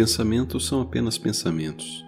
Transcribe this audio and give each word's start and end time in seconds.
pensamentos 0.00 0.66
são 0.66 0.80
apenas 0.80 1.18
pensamentos. 1.18 2.06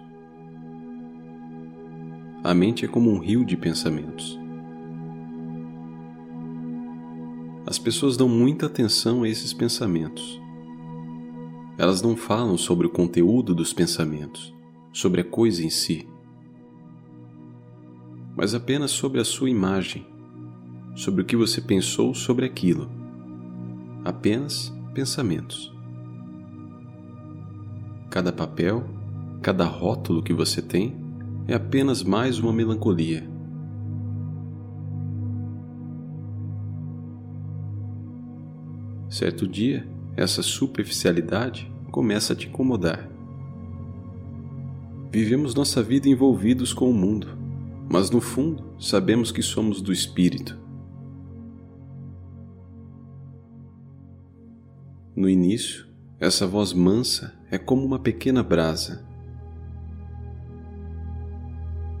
A 2.43 2.51
mente 2.51 2.85
é 2.85 2.87
como 2.87 3.11
um 3.11 3.19
rio 3.19 3.45
de 3.45 3.55
pensamentos. 3.55 4.39
As 7.67 7.77
pessoas 7.77 8.17
dão 8.17 8.27
muita 8.27 8.65
atenção 8.65 9.21
a 9.21 9.29
esses 9.29 9.53
pensamentos. 9.53 10.41
Elas 11.77 12.01
não 12.01 12.17
falam 12.17 12.57
sobre 12.57 12.87
o 12.87 12.89
conteúdo 12.89 13.53
dos 13.53 13.71
pensamentos, 13.71 14.51
sobre 14.91 15.21
a 15.21 15.23
coisa 15.23 15.63
em 15.63 15.69
si, 15.69 16.09
mas 18.35 18.55
apenas 18.55 18.89
sobre 18.89 19.21
a 19.21 19.23
sua 19.23 19.51
imagem, 19.51 20.03
sobre 20.95 21.21
o 21.21 21.25
que 21.25 21.35
você 21.35 21.61
pensou 21.61 22.15
sobre 22.15 22.43
aquilo. 22.43 22.89
Apenas 24.03 24.73
pensamentos. 24.95 25.71
Cada 28.13 28.31
papel, 28.31 28.83
cada 29.41 29.65
rótulo 29.65 30.21
que 30.21 30.33
você 30.33 30.61
tem 30.61 30.95
é 31.47 31.55
apenas 31.55 32.03
mais 32.03 32.37
uma 32.37 32.53
melancolia. 32.53 33.27
Certo 39.09 39.47
dia, 39.47 39.87
essa 40.15 40.43
superficialidade 40.43 41.73
começa 41.89 42.33
a 42.33 42.35
te 42.35 42.47
incomodar. 42.47 43.09
Vivemos 45.11 45.55
nossa 45.55 45.81
vida 45.81 46.07
envolvidos 46.07 46.71
com 46.71 46.87
o 46.91 46.93
mundo, 46.93 47.35
mas 47.89 48.11
no 48.11 48.21
fundo 48.21 48.75
sabemos 48.79 49.31
que 49.31 49.41
somos 49.41 49.81
do 49.81 49.91
espírito. 49.91 50.55
No 55.15 55.27
início, 55.27 55.87
essa 56.19 56.45
voz 56.45 56.73
mansa 56.73 57.33
é 57.53 57.57
como 57.59 57.85
uma 57.85 57.99
pequena 57.99 58.41
brasa, 58.41 59.05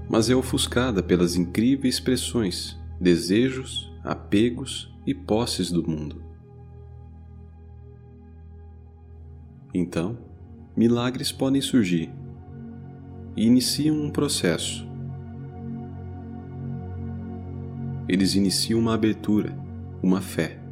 mas 0.09 0.27
é 0.27 0.35
ofuscada 0.35 1.03
pelas 1.03 1.35
incríveis 1.35 1.99
pressões, 1.99 2.75
desejos, 2.99 3.93
apegos 4.03 4.91
e 5.05 5.13
posses 5.13 5.71
do 5.71 5.87
mundo. 5.87 6.23
Então, 9.71 10.17
milagres 10.75 11.31
podem 11.31 11.61
surgir 11.61 12.11
e 13.37 13.45
iniciam 13.45 13.95
um 13.95 14.09
processo. 14.09 14.87
Eles 18.09 18.33
iniciam 18.33 18.79
uma 18.79 18.95
abertura, 18.95 19.55
uma 20.01 20.19
fé. 20.19 20.62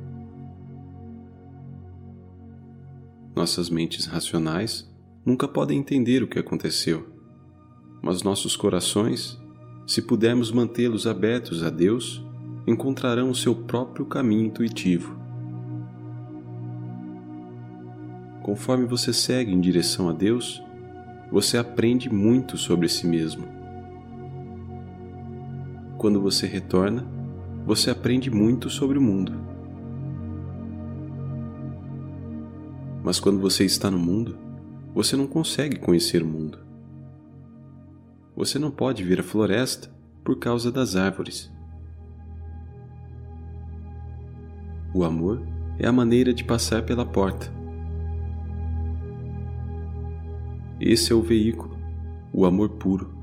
Nossas 3.36 3.70
mentes 3.70 4.06
racionais 4.06 4.90
nunca 5.26 5.48
podem 5.48 5.80
entender 5.80 6.22
o 6.22 6.28
que 6.28 6.38
aconteceu, 6.38 7.08
mas 8.02 8.24
nossos 8.24 8.56
corações, 8.56 9.40
se 9.88 10.02
pudermos 10.02 10.52
mantê-los 10.52 11.08
abertos 11.08 11.64
a 11.64 11.70
Deus, 11.70 12.24
encontrarão 12.68 13.30
o 13.30 13.36
seu 13.36 13.56
próprio 13.56 14.06
caminho 14.06 14.46
intuitivo. 14.46 15.18
Conforme 18.44 18.86
você 18.86 19.14
segue 19.14 19.52
em 19.52 19.62
direção 19.62 20.10
a 20.10 20.14
Deus, 20.14 20.62
você 21.32 21.58
aprende 21.58 22.12
muito 22.12 22.58
sobre 22.58 22.90
si 22.90 23.08
mesmo. 23.08 23.48
Quando 25.98 26.20
você 26.20 26.48
retorna, 26.48 27.06
você 27.66 27.92
aprende 27.92 28.30
muito 28.30 28.70
sobre 28.70 28.98
o 28.98 29.02
mundo. 29.02 29.51
Mas 33.04 33.20
quando 33.20 33.40
você 33.40 33.66
está 33.66 33.90
no 33.90 34.00
mundo, 34.00 34.38
você 34.94 35.16
não 35.16 35.28
consegue 35.28 35.80
conhecer 35.80 36.22
o 36.22 36.28
mundo. 36.28 36.60
Você 38.36 38.60
não 38.60 38.72
pode 38.72 39.04
ver 39.04 39.20
a 39.20 39.24
floresta 39.24 39.90
por 40.24 40.38
causa 40.38 40.72
das 40.72 40.96
árvores. 40.96 41.52
O 44.94 45.04
amor 45.04 45.42
é 45.80 45.88
a 45.88 45.92
maneira 45.92 46.34
de 46.34 46.44
passar 46.44 46.84
pela 46.84 47.06
porta 47.06 47.62
Esse 50.84 51.12
é 51.12 51.16
o 51.16 51.22
veículo, 51.22 51.78
o 52.34 52.44
amor 52.44 52.70
puro, 52.70 53.14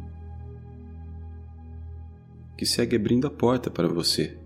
que 2.56 2.64
segue 2.64 2.94
abrindo 2.94 3.26
a 3.26 3.30
porta 3.30 3.68
para 3.68 3.88
você. 3.88 4.38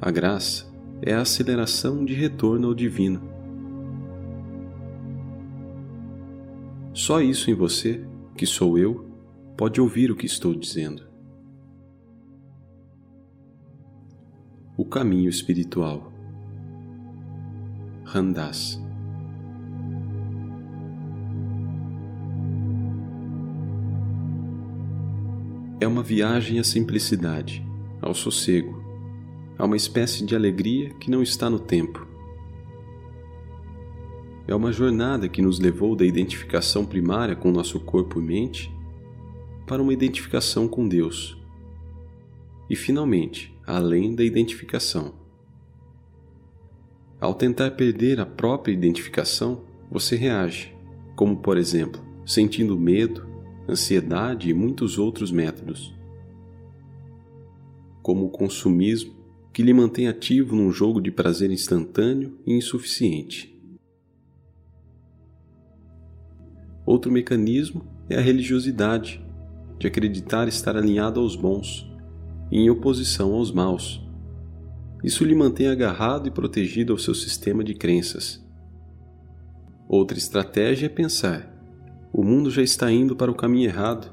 A 0.00 0.12
graça 0.12 0.71
é 1.02 1.12
a 1.12 1.20
aceleração 1.20 2.04
de 2.04 2.14
retorno 2.14 2.68
ao 2.68 2.74
divino. 2.74 3.20
Só 6.94 7.20
isso 7.20 7.50
em 7.50 7.54
você, 7.54 8.04
que 8.36 8.46
sou 8.46 8.78
eu, 8.78 9.06
pode 9.56 9.80
ouvir 9.80 10.10
o 10.10 10.16
que 10.16 10.26
estou 10.26 10.54
dizendo. 10.54 11.06
O 14.76 14.84
caminho 14.84 15.28
espiritual. 15.28 16.12
Randas. 18.04 18.82
é 25.82 25.86
uma 25.86 26.02
viagem 26.02 26.60
à 26.60 26.64
simplicidade, 26.64 27.66
ao 28.00 28.14
sossego, 28.14 28.81
a 29.62 29.64
uma 29.64 29.76
espécie 29.76 30.24
de 30.24 30.34
alegria 30.34 30.90
que 30.94 31.08
não 31.08 31.22
está 31.22 31.48
no 31.48 31.60
tempo. 31.60 32.04
É 34.44 34.52
uma 34.52 34.72
jornada 34.72 35.28
que 35.28 35.40
nos 35.40 35.60
levou 35.60 35.94
da 35.94 36.04
identificação 36.04 36.84
primária 36.84 37.36
com 37.36 37.52
nosso 37.52 37.78
corpo 37.78 38.20
e 38.20 38.24
mente 38.24 38.74
para 39.64 39.80
uma 39.80 39.92
identificação 39.92 40.66
com 40.66 40.88
Deus. 40.88 41.40
E 42.68 42.74
finalmente, 42.74 43.56
além 43.64 44.16
da 44.16 44.24
identificação. 44.24 45.14
Ao 47.20 47.32
tentar 47.32 47.70
perder 47.70 48.18
a 48.18 48.26
própria 48.26 48.72
identificação, 48.72 49.62
você 49.88 50.16
reage, 50.16 50.74
como 51.14 51.36
por 51.36 51.56
exemplo, 51.56 52.02
sentindo 52.26 52.76
medo, 52.76 53.24
ansiedade 53.68 54.50
e 54.50 54.54
muitos 54.54 54.98
outros 54.98 55.30
métodos. 55.30 55.94
Como 58.02 58.26
o 58.26 58.30
consumismo, 58.30 59.21
que 59.52 59.62
lhe 59.62 59.72
mantém 59.72 60.08
ativo 60.08 60.56
num 60.56 60.70
jogo 60.70 61.00
de 61.00 61.10
prazer 61.10 61.50
instantâneo 61.50 62.38
e 62.46 62.54
insuficiente. 62.54 63.52
Outro 66.86 67.12
mecanismo 67.12 67.86
é 68.08 68.16
a 68.16 68.20
religiosidade, 68.20 69.24
de 69.78 69.86
acreditar 69.86 70.48
estar 70.48 70.76
alinhado 70.76 71.20
aos 71.20 71.36
bons, 71.36 71.86
e 72.50 72.58
em 72.58 72.70
oposição 72.70 73.34
aos 73.34 73.50
maus. 73.50 74.00
Isso 75.02 75.24
lhe 75.24 75.34
mantém 75.34 75.66
agarrado 75.66 76.28
e 76.28 76.30
protegido 76.30 76.92
ao 76.92 76.98
seu 76.98 77.14
sistema 77.14 77.64
de 77.64 77.74
crenças. 77.74 78.44
Outra 79.88 80.16
estratégia 80.16 80.86
é 80.86 80.88
pensar: 80.88 81.52
o 82.12 82.22
mundo 82.22 82.50
já 82.50 82.62
está 82.62 82.90
indo 82.90 83.16
para 83.16 83.30
o 83.30 83.34
caminho 83.34 83.68
errado. 83.68 84.12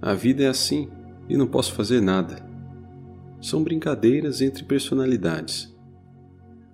A 0.00 0.14
vida 0.14 0.42
é 0.42 0.46
assim 0.46 0.88
e 1.28 1.36
não 1.36 1.46
posso 1.46 1.72
fazer 1.72 2.00
nada. 2.00 2.53
São 3.44 3.62
brincadeiras 3.62 4.40
entre 4.40 4.64
personalidades. 4.64 5.70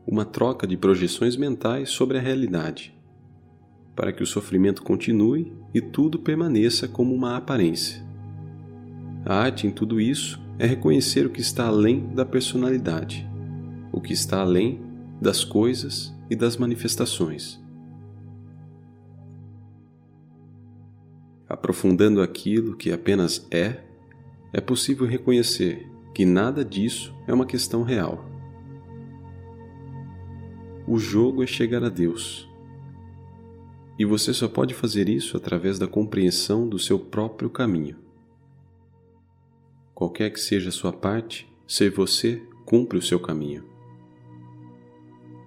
Uma 0.06 0.25
troca 0.25 0.69
de 0.69 0.76
projeções 0.76 1.36
mentais 1.36 1.91
sobre 1.91 2.16
a 2.16 2.20
realidade, 2.20 2.97
para 3.97 4.12
que 4.12 4.22
o 4.22 4.26
sofrimento 4.26 4.80
continue 4.80 5.53
e 5.75 5.80
tudo 5.80 6.20
permaneça 6.20 6.86
como 6.86 7.12
uma 7.12 7.36
aparência. 7.36 8.06
A 9.27 9.34
arte 9.34 9.66
em 9.66 9.72
tudo 9.72 10.00
isso 10.00 10.41
é 10.60 10.66
reconhecer 10.66 11.27
o 11.27 11.30
que 11.30 11.41
está 11.41 11.66
além 11.66 12.06
da 12.15 12.24
personalidade, 12.24 13.28
o 13.91 14.00
que 14.00 14.12
está 14.12 14.41
além 14.41 14.80
das 15.21 15.42
coisas 15.42 16.15
e 16.30 16.36
das 16.36 16.56
manifestações. 16.56 17.60
aprofundando 21.48 22.22
aquilo 22.22 22.77
que 22.77 22.92
apenas 22.92 23.44
é, 23.50 23.80
é 24.53 24.60
possível 24.60 25.04
reconhecer 25.04 25.90
que 26.15 26.24
nada 26.24 26.65
disso 26.65 27.15
é 27.27 27.33
uma 27.33 27.47
questão 27.47 27.83
real. 27.83 28.24
O 30.86 30.98
jogo 30.98 31.42
é 31.42 31.47
chegar 31.47 31.84
a 31.84 31.89
Deus. 31.89 32.48
E 33.98 34.04
você 34.04 34.33
só 34.33 34.48
pode 34.48 34.74
fazer 34.74 35.09
isso 35.09 35.36
através 35.36 35.78
da 35.78 35.86
compreensão 35.86 36.68
do 36.68 36.78
seu 36.78 36.98
próprio 36.98 37.48
caminho. 37.48 37.97
Qualquer 39.95 40.30
que 40.30 40.41
seja 40.41 40.71
a 40.71 40.72
sua 40.72 40.92
parte, 40.92 41.47
ser 41.66 41.91
você 41.91 42.42
cumpre 42.65 42.98
o 42.98 43.03
seu 43.03 43.21
caminho. 43.21 43.65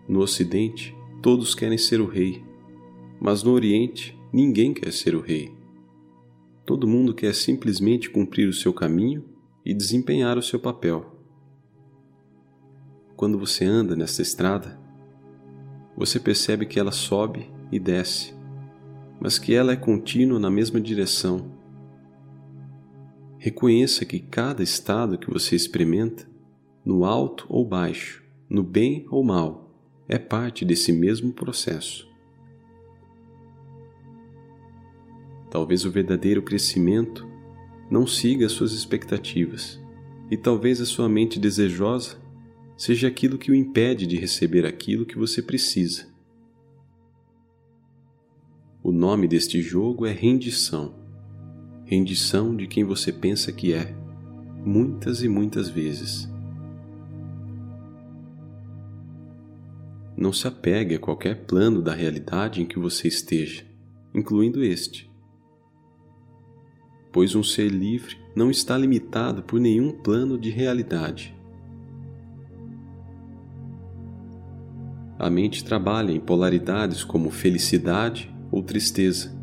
No 0.07 0.19
Ocidente, 0.19 0.95
todos 1.21 1.56
querem 1.56 1.77
ser 1.77 2.00
o 2.00 2.06
rei, 2.06 2.44
mas 3.19 3.42
no 3.42 3.51
Oriente, 3.51 4.18
ninguém 4.31 4.74
quer 4.74 4.94
ser 4.94 5.16
o 5.16 5.21
rei. 5.21 5.51
Todo 6.66 6.88
mundo 6.88 7.13
quer 7.13 7.33
simplesmente 7.33 8.09
cumprir 8.09 8.48
o 8.48 8.54
seu 8.54 8.71
caminho 8.71 9.32
e 9.65 9.74
desempenhar 9.74 10.38
o 10.38 10.44
seu 10.44 10.60
papel. 10.60 11.13
Quando 13.15 13.39
você 13.39 13.63
anda 13.63 13.95
nesta 13.95 14.21
estrada, 14.21 14.80
você 15.95 16.19
percebe 16.19 16.65
que 16.65 16.80
ela 16.80 16.92
sobe 16.92 17.50
e 17.71 17.80
desce, 17.80 18.33
mas 19.19 19.39
que 19.39 19.54
ela 19.54 19.71
é 19.71 19.75
contínua 19.75 20.39
na 20.39 20.50
mesma 20.50 20.81
direção. 20.81 21.51
Reconheça 23.38 24.06
que 24.06 24.19
cada 24.19 24.63
estado 24.63 25.18
que 25.18 25.30
você 25.30 25.56
experimenta, 25.56 26.27
no 26.83 27.06
alto 27.06 27.45
ou 27.50 27.66
baixo, 27.66 28.24
no 28.50 28.63
bem 28.63 29.06
ou 29.09 29.24
mal, 29.24 29.69
é 30.07 30.18
parte 30.18 30.66
desse 30.66 30.92
mesmo 30.92 31.31
processo. 31.31 32.12
Talvez 35.50 35.86
o 35.86 35.92
verdadeiro 35.92 36.42
crescimento 36.42 37.32
não 37.94 38.07
siga 38.07 38.48
as 38.48 38.51
suas 38.51 38.72
expectativas, 38.72 39.80
e 40.31 40.36
talvez 40.36 40.81
a 40.81 40.86
sua 40.86 41.07
mente 41.07 41.40
desejosa 41.40 42.18
seja 42.75 43.07
aquilo 43.07 43.38
que 43.38 43.51
o 43.51 43.56
impede 43.56 44.07
de 44.07 44.18
receber 44.18 44.66
aquilo 44.66 45.06
que 45.06 45.16
você 45.16 45.44
precisa. 45.44 46.07
O 48.81 48.92
nome 48.92 49.28
deste 49.28 49.62
jogo 49.62 50.07
é 50.07 50.12
rendição. 50.12 50.95
Rendição 51.86 52.56
de 52.56 52.66
quem 52.66 52.84
você 52.84 53.12
pensa 53.12 53.51
que 53.51 53.74
é, 53.74 53.95
muitas 54.66 55.22
e 55.22 55.30
muitas 55.30 55.69
vezes. 55.69 56.28
Não 60.18 60.34
se 60.34 60.48
apegue 60.48 60.95
a 60.95 61.00
qualquer 61.00 61.45
plano 61.45 61.80
da 61.80 61.94
realidade 61.94 62.60
em 62.60 62.66
que 62.66 62.80
você 62.80 63.07
esteja, 63.07 63.63
incluindo 64.16 64.63
este. 64.63 65.12
Pois 67.13 67.36
um 67.36 67.44
ser 67.44 67.69
livre 67.69 68.18
não 68.36 68.51
está 68.51 68.77
limitado 68.77 69.44
por 69.44 69.60
nenhum 69.60 69.92
plano 69.92 70.38
de 70.38 70.50
realidade. 70.50 71.33
A 75.18 75.30
mente 75.30 75.63
trabalha 75.63 76.12
em 76.12 76.19
polaridades 76.19 77.04
como 77.04 77.30
felicidade 77.30 78.33
ou 78.51 78.62
tristeza. 78.62 79.33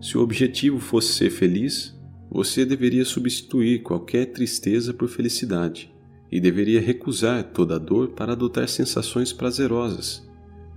Se 0.00 0.18
o 0.18 0.20
objetivo 0.20 0.78
fosse 0.78 1.14
ser 1.14 1.30
feliz, 1.30 1.98
você 2.30 2.64
deveria 2.64 3.04
substituir 3.04 3.82
qualquer 3.82 4.26
tristeza 4.26 4.92
por 4.92 5.08
felicidade 5.08 5.92
e 6.30 6.38
deveria 6.38 6.80
recusar 6.80 7.42
toda 7.52 7.80
dor 7.80 8.10
para 8.10 8.32
adotar 8.32 8.68
sensações 8.68 9.32
prazerosas. 9.32 10.28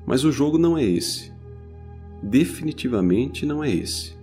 Mas 0.08 0.24
o 0.24 0.32
jogo 0.32 0.58
não 0.58 0.78
é 0.78 0.84
esse. 0.84 1.32
Definitivamente 2.24 3.46
não 3.46 3.64
é 3.64 3.70
esse. 3.70 4.15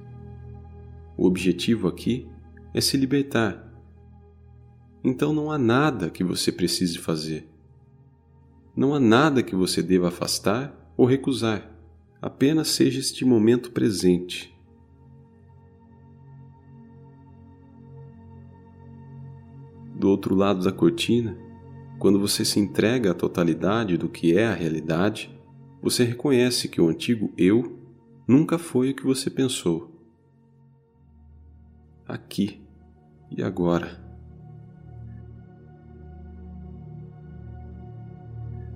O 1.22 1.26
objetivo 1.26 1.86
aqui 1.86 2.28
é 2.74 2.80
se 2.80 2.96
libertar. 2.96 3.72
Então 5.04 5.32
não 5.32 5.52
há 5.52 5.56
nada 5.56 6.10
que 6.10 6.24
você 6.24 6.50
precise 6.50 6.98
fazer. 6.98 7.48
Não 8.74 8.92
há 8.92 8.98
nada 8.98 9.40
que 9.40 9.54
você 9.54 9.84
deva 9.84 10.08
afastar 10.08 10.92
ou 10.96 11.06
recusar, 11.06 11.70
apenas 12.20 12.70
seja 12.70 12.98
este 12.98 13.24
momento 13.24 13.70
presente. 13.70 14.52
Do 19.94 20.08
outro 20.08 20.34
lado 20.34 20.64
da 20.64 20.72
cortina, 20.72 21.38
quando 22.00 22.18
você 22.18 22.44
se 22.44 22.58
entrega 22.58 23.12
à 23.12 23.14
totalidade 23.14 23.96
do 23.96 24.08
que 24.08 24.36
é 24.36 24.48
a 24.48 24.54
realidade, 24.54 25.32
você 25.80 26.02
reconhece 26.02 26.66
que 26.66 26.80
o 26.80 26.88
antigo 26.88 27.32
eu 27.38 27.78
nunca 28.26 28.58
foi 28.58 28.90
o 28.90 28.94
que 28.96 29.06
você 29.06 29.30
pensou. 29.30 29.91
Aqui 32.06 32.62
e 33.30 33.42
agora. 33.42 34.00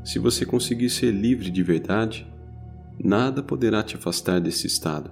Se 0.04 0.18
você 0.20 0.46
conseguir 0.46 0.88
ser 0.88 1.10
livre 1.10 1.50
de 1.50 1.62
verdade, 1.62 2.32
nada 2.98 3.42
poderá 3.42 3.82
te 3.82 3.96
afastar 3.96 4.40
desse 4.40 4.66
estado. 4.66 5.10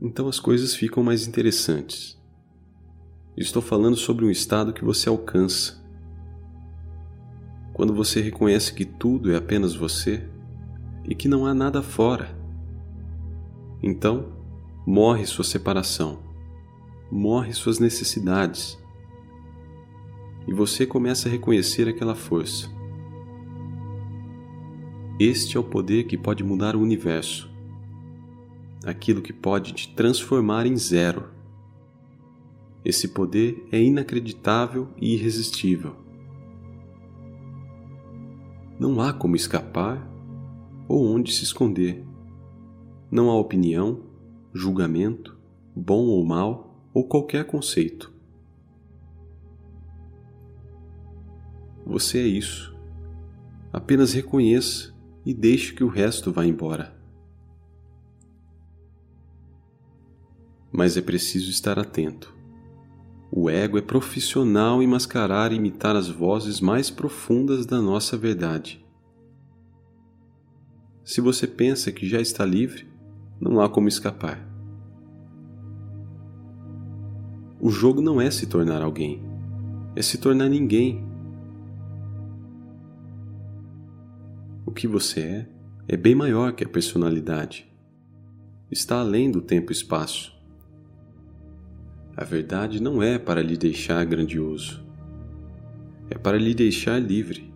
Então 0.00 0.28
as 0.28 0.38
coisas 0.38 0.74
ficam 0.74 1.02
mais 1.02 1.26
interessantes. 1.26 2.22
Estou 3.34 3.62
falando 3.62 3.96
sobre 3.96 4.26
um 4.26 4.30
estado 4.30 4.74
que 4.74 4.84
você 4.84 5.08
alcança. 5.08 5.82
Quando 7.72 7.94
você 7.94 8.20
reconhece 8.20 8.74
que 8.74 8.84
tudo 8.84 9.32
é 9.32 9.36
apenas 9.36 9.74
você 9.74 10.28
e 11.08 11.14
que 11.14 11.26
não 11.26 11.46
há 11.46 11.54
nada 11.54 11.82
fora. 11.82 12.36
Então, 13.82 14.33
morre 14.86 15.24
sua 15.24 15.44
separação, 15.44 16.18
morre 17.10 17.54
suas 17.54 17.78
necessidades 17.78 18.78
e 20.46 20.52
você 20.52 20.84
começa 20.84 21.26
a 21.26 21.32
reconhecer 21.32 21.88
aquela 21.88 22.14
força. 22.14 22.70
Este 25.18 25.56
é 25.56 25.60
o 25.60 25.64
poder 25.64 26.04
que 26.04 26.18
pode 26.18 26.44
mudar 26.44 26.76
o 26.76 26.80
universo, 26.80 27.50
aquilo 28.84 29.22
que 29.22 29.32
pode 29.32 29.72
te 29.72 29.94
transformar 29.94 30.66
em 30.66 30.76
zero. 30.76 31.30
Esse 32.84 33.08
poder 33.08 33.66
é 33.72 33.80
inacreditável 33.80 34.88
e 35.00 35.14
irresistível. 35.14 35.96
Não 38.78 39.00
há 39.00 39.14
como 39.14 39.34
escapar 39.34 40.06
ou 40.86 41.06
onde 41.06 41.32
se 41.32 41.44
esconder. 41.44 42.04
Não 43.10 43.30
há 43.30 43.34
opinião, 43.38 44.00
julgamento, 44.54 45.36
bom 45.74 46.06
ou 46.06 46.24
mal 46.24 46.88
ou 46.94 47.08
qualquer 47.08 47.44
conceito. 47.44 48.14
Você 51.84 52.18
é 52.18 52.26
isso. 52.26 52.74
Apenas 53.72 54.12
reconheça 54.12 54.94
e 55.26 55.34
deixe 55.34 55.74
que 55.74 55.82
o 55.82 55.88
resto 55.88 56.30
vá 56.30 56.46
embora. 56.46 56.96
Mas 60.72 60.96
é 60.96 61.02
preciso 61.02 61.50
estar 61.50 61.78
atento. 61.78 62.32
O 63.30 63.50
ego 63.50 63.76
é 63.76 63.82
profissional 63.82 64.80
em 64.80 64.86
mascarar 64.86 65.52
e 65.52 65.56
imitar 65.56 65.96
as 65.96 66.08
vozes 66.08 66.60
mais 66.60 66.88
profundas 66.90 67.66
da 67.66 67.80
nossa 67.80 68.16
verdade. 68.16 68.84
Se 71.04 71.20
você 71.20 71.46
pensa 71.46 71.90
que 71.90 72.08
já 72.08 72.20
está 72.20 72.44
livre, 72.44 72.93
não 73.40 73.60
há 73.60 73.68
como 73.68 73.88
escapar. 73.88 74.46
O 77.60 77.70
jogo 77.70 78.00
não 78.00 78.20
é 78.20 78.30
se 78.30 78.46
tornar 78.46 78.82
alguém, 78.82 79.22
é 79.96 80.02
se 80.02 80.18
tornar 80.18 80.48
ninguém 80.48 81.14
que 84.74 84.88
você 84.88 85.20
é 85.20 85.48
é 85.86 85.96
bem 85.96 86.14
maior 86.14 86.52
que 86.52 86.64
a 86.64 86.68
personalidade. 86.68 87.70
Está 88.70 88.98
além 89.00 89.30
do 89.30 89.40
tempo 89.40 89.70
e 89.70 89.74
espaço. 89.74 90.34
A 92.16 92.24
verdade 92.24 92.82
não 92.82 93.02
é 93.02 93.18
para 93.18 93.42
lhe 93.42 93.56
deixar 93.56 94.04
grandioso, 94.04 94.84
é 96.10 96.16
para 96.16 96.38
lhe 96.38 96.54
deixar 96.54 96.98
livre. 96.98 97.52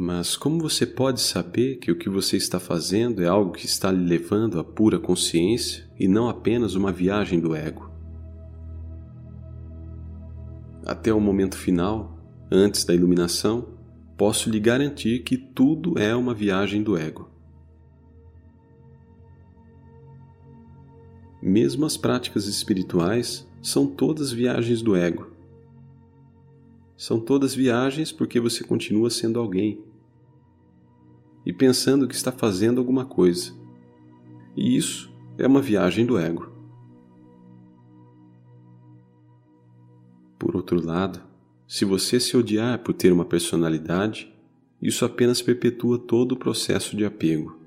Mas 0.00 0.36
como 0.36 0.60
você 0.60 0.86
pode 0.86 1.20
saber 1.20 1.78
que 1.78 1.90
o 1.90 1.98
que 1.98 2.08
você 2.08 2.36
está 2.36 2.60
fazendo 2.60 3.20
é 3.20 3.26
algo 3.26 3.50
que 3.50 3.66
está 3.66 3.90
lhe 3.90 4.06
levando 4.06 4.60
à 4.60 4.62
pura 4.62 4.96
consciência 4.96 5.90
e 5.98 6.06
não 6.06 6.28
apenas 6.28 6.76
uma 6.76 6.92
viagem 6.92 7.40
do 7.40 7.52
ego? 7.52 7.90
Até 10.86 11.12
o 11.12 11.20
momento 11.20 11.58
final, 11.58 12.16
antes 12.48 12.84
da 12.84 12.94
iluminação, 12.94 13.70
posso 14.16 14.48
lhe 14.48 14.60
garantir 14.60 15.24
que 15.24 15.36
tudo 15.36 15.98
é 15.98 16.14
uma 16.14 16.32
viagem 16.32 16.80
do 16.80 16.96
ego. 16.96 17.28
Mesmo 21.42 21.84
as 21.84 21.96
práticas 21.96 22.46
espirituais 22.46 23.50
são 23.60 23.84
todas 23.84 24.30
viagens 24.30 24.80
do 24.80 24.94
ego. 24.94 25.32
São 26.96 27.18
todas 27.18 27.52
viagens 27.52 28.12
porque 28.12 28.38
você 28.38 28.62
continua 28.62 29.10
sendo 29.10 29.40
alguém 29.40 29.87
e 31.44 31.52
pensando 31.52 32.06
que 32.06 32.14
está 32.14 32.30
fazendo 32.30 32.78
alguma 32.78 33.04
coisa. 33.04 33.52
E 34.56 34.76
isso 34.76 35.12
é 35.36 35.46
uma 35.46 35.62
viagem 35.62 36.04
do 36.04 36.18
ego. 36.18 36.52
Por 40.38 40.56
outro 40.56 40.84
lado, 40.84 41.20
se 41.66 41.84
você 41.84 42.18
se 42.18 42.36
odiar 42.36 42.78
por 42.78 42.94
ter 42.94 43.12
uma 43.12 43.24
personalidade, 43.24 44.32
isso 44.80 45.04
apenas 45.04 45.42
perpetua 45.42 45.98
todo 45.98 46.32
o 46.32 46.36
processo 46.36 46.96
de 46.96 47.04
apego. 47.04 47.58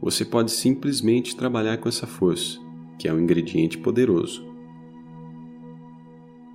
Você 0.00 0.24
pode 0.24 0.52
simplesmente 0.52 1.36
trabalhar 1.36 1.78
com 1.78 1.88
essa 1.88 2.06
força, 2.06 2.58
que 2.98 3.08
é 3.08 3.12
um 3.12 3.20
ingrediente 3.20 3.76
poderoso. 3.76 4.55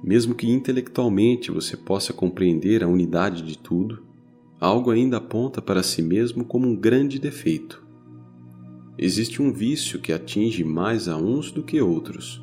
Mesmo 0.03 0.35
que 0.35 0.49
intelectualmente 0.49 1.51
você 1.51 1.77
possa 1.77 2.11
compreender 2.11 2.83
a 2.83 2.87
unidade 2.87 3.43
de 3.43 3.57
tudo, 3.57 4.03
algo 4.59 4.91
ainda 4.91 5.17
aponta 5.17 5.61
para 5.61 5.83
si 5.83 6.01
mesmo 6.01 6.43
como 6.43 6.67
um 6.67 6.75
grande 6.75 7.19
defeito. 7.19 7.85
Existe 8.97 9.41
um 9.41 9.51
vício 9.51 9.99
que 9.99 10.11
atinge 10.11 10.63
mais 10.63 11.07
a 11.07 11.17
uns 11.17 11.51
do 11.51 11.63
que 11.63 11.81
outros 11.81 12.41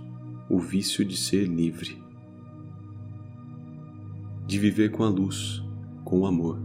o 0.51 0.59
vício 0.59 1.05
de 1.05 1.17
ser 1.17 1.47
livre. 1.47 1.99
de 4.49 4.59
viver 4.59 4.91
com 4.91 5.05
a 5.05 5.11
luz, 5.11 5.63
com 6.03 6.21
o 6.21 6.27
amor, 6.27 6.59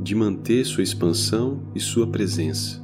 de 0.00 0.14
manter 0.14 0.64
sua 0.64 0.84
expansão 0.84 1.64
e 1.74 1.80
sua 1.80 2.06
presença, 2.06 2.80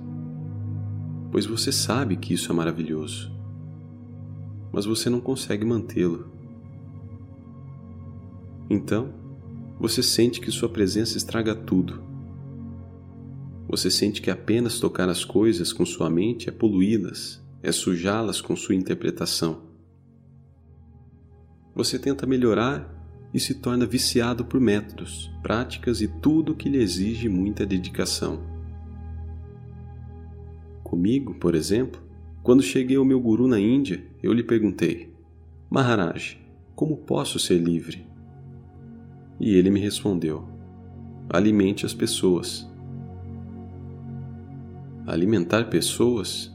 pois 1.30 1.46
você 1.46 1.70
sabe 1.70 2.16
que 2.16 2.34
isso 2.34 2.50
é 2.50 2.54
maravilhoso, 2.56 3.32
mas 4.72 4.84
você 4.84 5.08
não 5.08 5.20
consegue 5.20 5.64
mantê-lo. 5.64 6.35
Então, 8.68 9.12
você 9.78 10.02
sente 10.02 10.40
que 10.40 10.50
sua 10.50 10.68
presença 10.68 11.16
estraga 11.16 11.54
tudo. 11.54 12.02
Você 13.68 13.90
sente 13.90 14.22
que 14.22 14.30
apenas 14.30 14.80
tocar 14.80 15.08
as 15.08 15.24
coisas 15.24 15.72
com 15.72 15.84
sua 15.84 16.08
mente 16.08 16.48
é 16.48 16.52
poluí-las, 16.52 17.44
é 17.62 17.70
sujá-las 17.72 18.40
com 18.40 18.56
sua 18.56 18.74
interpretação. 18.74 19.62
Você 21.74 21.98
tenta 21.98 22.26
melhorar 22.26 22.92
e 23.34 23.40
se 23.40 23.54
torna 23.54 23.84
viciado 23.84 24.44
por 24.44 24.60
métodos, 24.60 25.30
práticas 25.42 26.00
e 26.00 26.08
tudo 26.08 26.54
que 26.54 26.68
lhe 26.68 26.78
exige 26.78 27.28
muita 27.28 27.66
dedicação. 27.66 28.40
Comigo, 30.82 31.34
por 31.34 31.54
exemplo, 31.54 32.00
quando 32.42 32.62
cheguei 32.62 32.96
ao 32.96 33.04
meu 33.04 33.20
guru 33.20 33.46
na 33.46 33.58
Índia, 33.58 34.02
eu 34.22 34.32
lhe 34.32 34.42
perguntei: 34.42 35.12
Maharaj, 35.68 36.38
como 36.74 36.96
posso 36.96 37.38
ser 37.38 37.58
livre? 37.58 38.06
E 39.38 39.54
ele 39.54 39.70
me 39.70 39.80
respondeu: 39.80 40.48
Alimente 41.28 41.84
as 41.84 41.92
pessoas. 41.92 42.68
Alimentar 45.06 45.68
pessoas? 45.68 46.54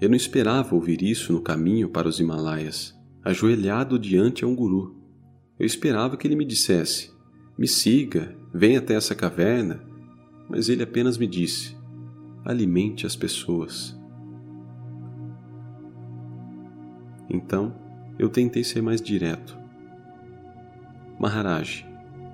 Eu 0.00 0.08
não 0.08 0.16
esperava 0.16 0.74
ouvir 0.74 1.02
isso 1.02 1.32
no 1.32 1.40
caminho 1.40 1.88
para 1.88 2.08
os 2.08 2.20
Himalaias, 2.20 2.94
ajoelhado 3.24 3.98
diante 3.98 4.44
a 4.44 4.46
um 4.46 4.54
guru. 4.54 4.96
Eu 5.58 5.64
esperava 5.64 6.16
que 6.16 6.26
ele 6.26 6.36
me 6.36 6.44
dissesse: 6.44 7.10
Me 7.56 7.66
siga, 7.66 8.36
venha 8.52 8.78
até 8.78 8.94
essa 8.94 9.14
caverna. 9.14 9.82
Mas 10.48 10.68
ele 10.68 10.82
apenas 10.82 11.16
me 11.16 11.26
disse: 11.26 11.76
Alimente 12.44 13.06
as 13.06 13.16
pessoas. 13.16 13.98
Então, 17.28 17.74
eu 18.18 18.28
tentei 18.28 18.62
ser 18.62 18.82
mais 18.82 19.00
direto. 19.00 19.65
Maharaj, 21.18 21.84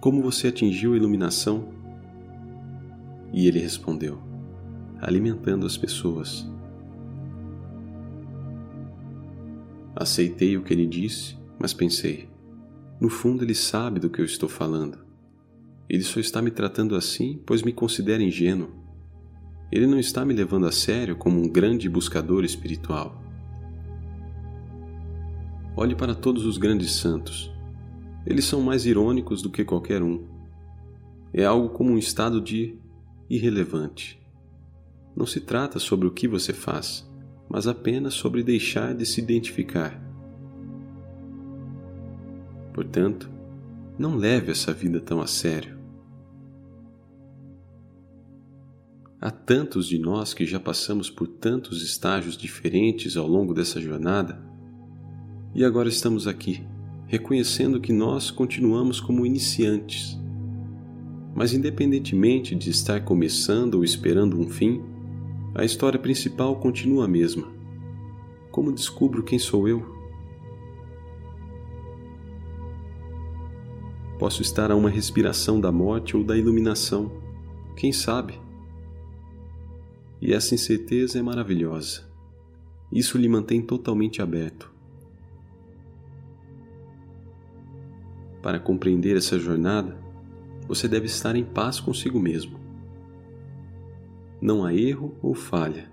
como 0.00 0.22
você 0.22 0.48
atingiu 0.48 0.94
a 0.94 0.96
iluminação? 0.96 1.68
E 3.32 3.46
ele 3.46 3.58
respondeu: 3.58 4.20
Alimentando 5.00 5.66
as 5.66 5.76
pessoas. 5.76 6.50
Aceitei 9.94 10.56
o 10.56 10.62
que 10.62 10.72
ele 10.72 10.86
disse, 10.86 11.36
mas 11.58 11.72
pensei: 11.72 12.32
no 13.02 13.08
fundo, 13.08 13.42
ele 13.42 13.54
sabe 13.54 13.98
do 13.98 14.08
que 14.08 14.20
eu 14.20 14.24
estou 14.24 14.48
falando. 14.48 14.98
Ele 15.88 16.04
só 16.04 16.20
está 16.20 16.40
me 16.40 16.52
tratando 16.52 16.94
assim 16.94 17.42
pois 17.44 17.60
me 17.60 17.72
considera 17.72 18.22
ingênuo. 18.22 18.70
Ele 19.72 19.88
não 19.88 19.98
está 19.98 20.24
me 20.24 20.32
levando 20.32 20.66
a 20.66 20.72
sério 20.72 21.16
como 21.16 21.40
um 21.40 21.48
grande 21.48 21.88
buscador 21.88 22.44
espiritual. 22.44 23.20
Olhe 25.76 25.96
para 25.96 26.14
todos 26.14 26.46
os 26.46 26.58
grandes 26.58 26.92
santos. 26.92 27.51
Eles 28.26 28.44
são 28.44 28.60
mais 28.60 28.86
irônicos 28.86 29.42
do 29.42 29.50
que 29.50 29.64
qualquer 29.64 30.02
um. 30.02 30.26
É 31.32 31.44
algo 31.44 31.70
como 31.70 31.90
um 31.90 31.98
estado 31.98 32.40
de 32.40 32.78
irrelevante. 33.28 34.20
Não 35.16 35.26
se 35.26 35.40
trata 35.40 35.78
sobre 35.78 36.06
o 36.06 36.12
que 36.12 36.28
você 36.28 36.52
faz, 36.52 37.10
mas 37.48 37.66
apenas 37.66 38.14
sobre 38.14 38.42
deixar 38.42 38.94
de 38.94 39.04
se 39.04 39.20
identificar 39.20 40.12
Portanto, 42.72 43.30
não 43.98 44.16
leve 44.16 44.50
essa 44.50 44.72
vida 44.72 45.00
tão 45.00 45.20
a 45.20 45.26
sério. 45.26 45.78
Há 49.20 49.30
tantos 49.30 49.86
de 49.86 49.98
nós 49.98 50.34
que 50.34 50.44
já 50.46 50.58
passamos 50.58 51.08
por 51.08 51.28
tantos 51.28 51.82
estágios 51.82 52.36
diferentes 52.36 53.16
ao 53.16 53.26
longo 53.28 53.54
dessa 53.54 53.80
jornada 53.80 54.42
e 55.54 55.64
agora 55.64 55.88
estamos 55.88 56.26
aqui, 56.26 56.66
reconhecendo 57.12 57.78
que 57.78 57.92
nós 57.92 58.30
continuamos 58.30 58.98
como 58.98 59.26
iniciantes. 59.26 60.18
Mas, 61.34 61.52
independentemente 61.52 62.54
de 62.54 62.70
estar 62.70 63.04
começando 63.04 63.74
ou 63.74 63.84
esperando 63.84 64.40
um 64.40 64.48
fim, 64.48 64.82
a 65.54 65.62
história 65.62 65.98
principal 65.98 66.56
continua 66.56 67.04
a 67.04 67.08
mesma. 67.08 67.52
Como 68.50 68.72
descubro 68.72 69.22
quem 69.22 69.38
sou 69.38 69.68
eu? 69.68 69.94
Posso 74.18 74.40
estar 74.40 74.70
a 74.70 74.74
uma 74.74 74.88
respiração 74.88 75.60
da 75.60 75.70
morte 75.70 76.16
ou 76.16 76.24
da 76.24 76.34
iluminação, 76.34 77.12
quem 77.76 77.92
sabe? 77.92 78.40
E 80.18 80.32
essa 80.32 80.54
incerteza 80.54 81.18
é 81.18 81.22
maravilhosa. 81.22 82.10
Isso 82.90 83.18
lhe 83.18 83.28
mantém 83.28 83.60
totalmente 83.60 84.22
aberto. 84.22 84.71
Para 88.42 88.58
compreender 88.58 89.16
essa 89.16 89.38
jornada, 89.38 89.96
você 90.66 90.88
deve 90.88 91.06
estar 91.06 91.36
em 91.36 91.44
paz 91.44 91.78
consigo 91.80 92.18
mesmo. 92.18 92.60
Não 94.40 94.64
há 94.64 94.74
erro 94.74 95.16
ou 95.22 95.34
falha. 95.34 95.90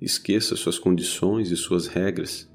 Esqueça 0.00 0.56
suas 0.56 0.78
condições 0.78 1.50
e 1.50 1.56
suas 1.56 1.86
regras 1.86 2.50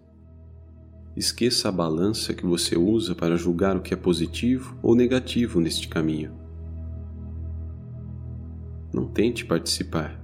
Esqueça 1.15 1.69
a 1.69 1.71
balança 1.71 2.33
que 2.33 2.45
você 2.45 2.77
usa 2.77 3.15
para 3.15 3.37
julgar 3.37 3.77
o 3.77 3.81
que 3.81 3.93
é 3.93 3.97
positivo 3.97 4.77
ou 4.83 4.93
negativo 4.93 5.61
neste 5.61 5.87
caminho. 5.87 6.33
Não 8.93 9.07
tente 9.07 9.45
participar. 9.45 10.19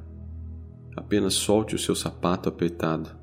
Apenas 0.93 1.33
solte 1.33 1.75
o 1.75 1.79
seu 1.79 1.95
sapato 1.95 2.49
apertado. 2.49 3.20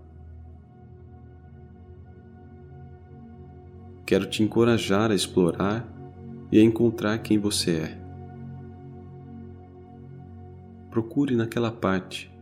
Quero 4.09 4.25
te 4.25 4.43
encorajar 4.43 5.11
a 5.11 5.15
explorar 5.15 5.87
e 6.51 6.59
a 6.59 6.63
encontrar 6.63 7.19
quem 7.19 7.39
você 7.39 7.73
é. 7.73 7.99
Procure 10.89 11.37
naquela 11.37 11.71
parte, 11.71 12.33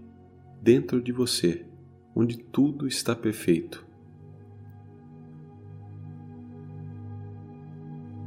dentro 0.62 1.02
de 1.02 1.10
você, 1.10 1.66
onde 2.14 2.38
tudo 2.38 2.86
está 2.86 3.16
perfeito. 3.16 3.84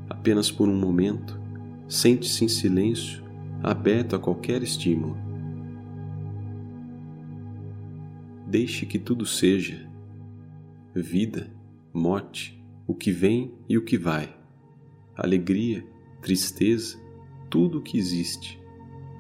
apenas 0.10 0.52
por 0.52 0.68
um 0.68 0.78
momento, 0.78 1.40
sente-se 1.88 2.44
em 2.44 2.50
silêncio, 2.50 3.24
aberto 3.64 4.18
a 4.18 4.20
qualquer 4.20 4.62
estímulo. 4.62 5.18
Deixe 8.46 8.86
que 8.86 9.00
tudo 9.00 9.26
seja 9.26 9.88
vida, 10.94 11.50
morte, 11.94 12.59
o 12.90 12.96
que 12.96 13.12
vem 13.12 13.54
e 13.70 13.78
o 13.78 13.84
que 13.84 14.00
vai, 14.00 14.36
alegria, 15.16 15.86
tristeza, 16.24 17.00
tudo 17.48 17.78
o 17.78 17.82
que 17.84 18.00
existe. 18.00 18.60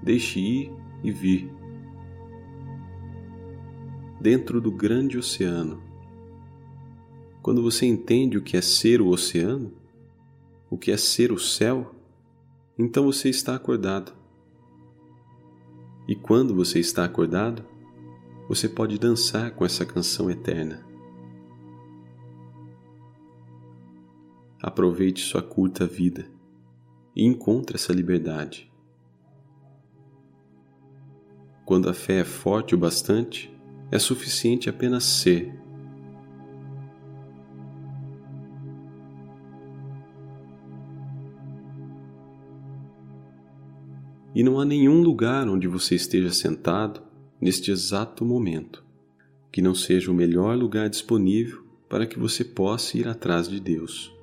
Deixe 0.01 0.39
ir 0.39 0.71
e 1.03 1.11
vir. 1.11 1.53
Dentro 4.19 4.59
do 4.59 4.71
grande 4.71 5.19
oceano. 5.19 5.83
Quando 7.43 7.61
você 7.61 7.85
entende 7.85 8.39
o 8.39 8.41
que 8.41 8.57
é 8.57 8.61
ser 8.61 9.01
o 9.03 9.09
oceano, 9.09 9.71
o 10.67 10.75
que 10.75 10.91
é 10.91 10.97
ser 10.97 11.31
o 11.31 11.37
céu, 11.37 11.93
então 12.75 13.05
você 13.05 13.29
está 13.29 13.53
acordado. 13.53 14.11
E 16.07 16.15
quando 16.15 16.55
você 16.55 16.79
está 16.79 17.05
acordado, 17.05 17.63
você 18.47 18.67
pode 18.67 18.97
dançar 18.97 19.51
com 19.51 19.63
essa 19.63 19.85
canção 19.85 20.27
eterna. 20.27 20.88
Aproveite 24.61 25.21
sua 25.21 25.41
curta 25.41 25.87
vida 25.87 26.27
e 27.15 27.25
encontre 27.25 27.75
essa 27.75 27.93
liberdade. 27.93 28.69
Quando 31.65 31.89
a 31.89 31.93
fé 31.93 32.19
é 32.19 32.25
forte 32.25 32.75
o 32.75 32.77
bastante, 32.77 33.53
é 33.91 33.97
suficiente 33.97 34.69
apenas 34.69 35.03
ser 35.03 35.53
e 44.33 44.43
não 44.43 44.59
há 44.59 44.65
nenhum 44.65 45.01
lugar 45.01 45.47
onde 45.47 45.67
você 45.67 45.95
esteja 45.95 46.31
sentado 46.31 47.01
neste 47.41 47.71
exato 47.71 48.23
momento 48.23 48.83
que 49.51 49.61
não 49.61 49.73
seja 49.73 50.11
o 50.11 50.13
melhor 50.13 50.55
lugar 50.57 50.89
disponível 50.89 51.63
para 51.89 52.05
que 52.05 52.19
você 52.19 52.43
possa 52.43 52.97
ir 52.97 53.07
atrás 53.07 53.47
de 53.47 53.59
Deus. 53.59 54.18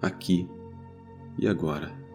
Aqui 0.00 0.48
e 1.38 1.46
agora. 1.48 2.07